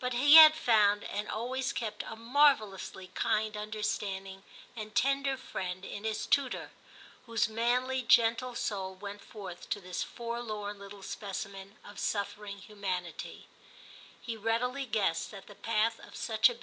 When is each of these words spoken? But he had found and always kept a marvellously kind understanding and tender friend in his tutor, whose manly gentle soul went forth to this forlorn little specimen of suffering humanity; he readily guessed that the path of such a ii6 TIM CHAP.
But 0.00 0.12
he 0.12 0.34
had 0.34 0.54
found 0.54 1.02
and 1.04 1.30
always 1.30 1.72
kept 1.72 2.02
a 2.06 2.14
marvellously 2.14 3.06
kind 3.14 3.56
understanding 3.56 4.42
and 4.76 4.94
tender 4.94 5.38
friend 5.38 5.82
in 5.82 6.04
his 6.04 6.26
tutor, 6.26 6.72
whose 7.24 7.48
manly 7.48 8.02
gentle 8.02 8.54
soul 8.54 8.94
went 8.94 9.22
forth 9.24 9.70
to 9.70 9.80
this 9.80 10.02
forlorn 10.02 10.78
little 10.78 11.02
specimen 11.02 11.78
of 11.86 11.98
suffering 11.98 12.58
humanity; 12.58 13.48
he 14.20 14.36
readily 14.36 14.84
guessed 14.84 15.30
that 15.30 15.46
the 15.46 15.54
path 15.54 15.98
of 16.00 16.16
such 16.16 16.18
a 16.18 16.20
ii6 16.20 16.26
TIM 16.26 16.42
CHAP. 16.42 16.50